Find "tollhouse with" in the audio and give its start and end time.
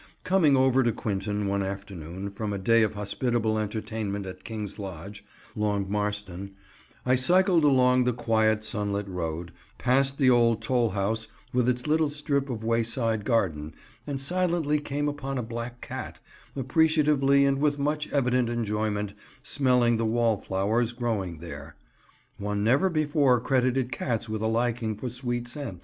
10.59-11.69